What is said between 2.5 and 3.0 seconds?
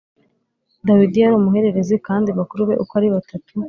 be uko